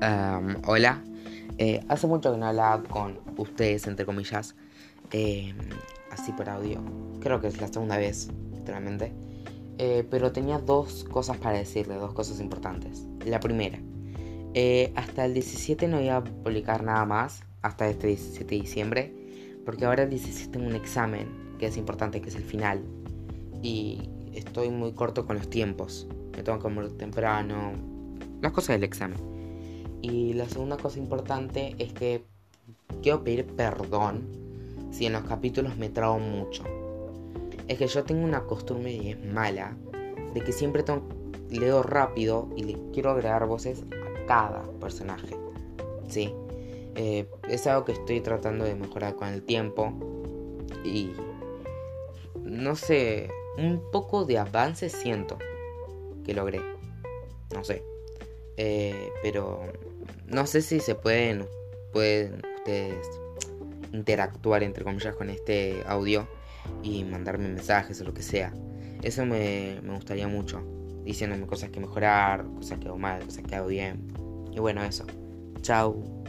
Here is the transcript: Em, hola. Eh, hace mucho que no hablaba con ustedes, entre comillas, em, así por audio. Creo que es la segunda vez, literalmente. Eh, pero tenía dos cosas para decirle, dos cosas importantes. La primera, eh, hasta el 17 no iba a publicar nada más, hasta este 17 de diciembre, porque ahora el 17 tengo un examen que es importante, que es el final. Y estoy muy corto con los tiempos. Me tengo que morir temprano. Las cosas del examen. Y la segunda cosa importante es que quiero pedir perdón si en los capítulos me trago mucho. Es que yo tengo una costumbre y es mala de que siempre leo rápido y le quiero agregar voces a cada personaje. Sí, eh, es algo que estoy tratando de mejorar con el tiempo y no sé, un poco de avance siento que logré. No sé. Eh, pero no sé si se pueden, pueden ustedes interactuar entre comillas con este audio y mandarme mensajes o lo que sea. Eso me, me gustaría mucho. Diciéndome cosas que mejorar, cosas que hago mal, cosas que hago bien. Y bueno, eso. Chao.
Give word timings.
Em, 0.00 0.56
hola. 0.66 1.02
Eh, 1.58 1.80
hace 1.88 2.06
mucho 2.06 2.32
que 2.32 2.38
no 2.38 2.46
hablaba 2.46 2.82
con 2.82 3.18
ustedes, 3.38 3.86
entre 3.86 4.04
comillas, 4.04 4.54
em, 5.10 5.56
así 6.10 6.32
por 6.32 6.50
audio. 6.50 6.80
Creo 7.20 7.40
que 7.40 7.46
es 7.48 7.60
la 7.60 7.68
segunda 7.68 7.96
vez, 7.96 8.28
literalmente. 8.52 9.12
Eh, 9.78 10.06
pero 10.10 10.32
tenía 10.32 10.58
dos 10.58 11.04
cosas 11.04 11.38
para 11.38 11.58
decirle, 11.58 11.94
dos 11.94 12.12
cosas 12.12 12.40
importantes. 12.40 13.06
La 13.24 13.40
primera, 13.40 13.78
eh, 14.54 14.92
hasta 14.96 15.24
el 15.24 15.34
17 15.34 15.88
no 15.88 16.00
iba 16.00 16.16
a 16.16 16.24
publicar 16.24 16.82
nada 16.82 17.04
más, 17.06 17.42
hasta 17.62 17.88
este 17.88 18.08
17 18.08 18.54
de 18.54 18.60
diciembre, 18.60 19.12
porque 19.64 19.86
ahora 19.86 20.02
el 20.04 20.10
17 20.10 20.52
tengo 20.52 20.66
un 20.66 20.74
examen 20.74 21.28
que 21.58 21.66
es 21.66 21.76
importante, 21.78 22.20
que 22.20 22.28
es 22.28 22.36
el 22.36 22.44
final. 22.44 22.82
Y 23.62 24.10
estoy 24.34 24.68
muy 24.68 24.92
corto 24.92 25.26
con 25.26 25.36
los 25.36 25.48
tiempos. 25.48 26.06
Me 26.36 26.42
tengo 26.42 26.58
que 26.58 26.68
morir 26.68 26.96
temprano. 26.98 27.72
Las 28.42 28.52
cosas 28.52 28.76
del 28.76 28.84
examen. 28.84 29.35
Y 30.02 30.34
la 30.34 30.48
segunda 30.48 30.76
cosa 30.76 30.98
importante 30.98 31.74
es 31.78 31.92
que 31.92 32.24
quiero 33.02 33.24
pedir 33.24 33.46
perdón 33.46 34.22
si 34.90 35.06
en 35.06 35.12
los 35.12 35.24
capítulos 35.24 35.76
me 35.76 35.88
trago 35.88 36.18
mucho. 36.18 36.64
Es 37.68 37.78
que 37.78 37.86
yo 37.86 38.04
tengo 38.04 38.24
una 38.24 38.44
costumbre 38.44 38.92
y 38.92 39.10
es 39.10 39.24
mala 39.24 39.76
de 40.34 40.40
que 40.40 40.52
siempre 40.52 40.84
leo 41.50 41.82
rápido 41.82 42.48
y 42.56 42.64
le 42.64 42.76
quiero 42.92 43.10
agregar 43.10 43.46
voces 43.46 43.82
a 43.82 44.26
cada 44.26 44.62
personaje. 44.80 45.36
Sí, 46.08 46.32
eh, 46.94 47.28
es 47.48 47.66
algo 47.66 47.84
que 47.84 47.92
estoy 47.92 48.20
tratando 48.20 48.64
de 48.64 48.74
mejorar 48.74 49.16
con 49.16 49.28
el 49.28 49.42
tiempo 49.42 49.92
y 50.84 51.12
no 52.42 52.76
sé, 52.76 53.28
un 53.58 53.82
poco 53.90 54.24
de 54.24 54.38
avance 54.38 54.88
siento 54.88 55.38
que 56.24 56.34
logré. 56.34 56.60
No 57.54 57.64
sé. 57.64 57.82
Eh, 58.56 59.10
pero 59.22 59.60
no 60.26 60.46
sé 60.46 60.62
si 60.62 60.80
se 60.80 60.94
pueden, 60.94 61.46
pueden 61.92 62.42
ustedes 62.58 63.06
interactuar 63.92 64.62
entre 64.62 64.84
comillas 64.84 65.14
con 65.14 65.30
este 65.30 65.82
audio 65.86 66.28
y 66.82 67.04
mandarme 67.04 67.48
mensajes 67.48 68.00
o 68.00 68.04
lo 68.04 68.14
que 68.14 68.22
sea. 68.22 68.52
Eso 69.02 69.24
me, 69.24 69.80
me 69.82 69.94
gustaría 69.94 70.28
mucho. 70.28 70.62
Diciéndome 71.04 71.46
cosas 71.46 71.70
que 71.70 71.80
mejorar, 71.80 72.44
cosas 72.56 72.78
que 72.78 72.88
hago 72.88 72.98
mal, 72.98 73.24
cosas 73.24 73.44
que 73.44 73.54
hago 73.54 73.68
bien. 73.68 74.12
Y 74.52 74.58
bueno, 74.58 74.82
eso. 74.82 75.06
Chao. 75.62 76.25